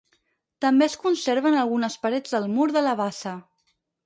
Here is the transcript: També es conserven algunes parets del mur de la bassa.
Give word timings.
També 0.65 0.87
es 0.91 0.95
conserven 1.03 1.57
algunes 1.65 1.99
parets 2.07 2.35
del 2.37 2.49
mur 2.57 2.67
de 2.79 2.85
la 2.89 2.97
bassa. 3.05 3.37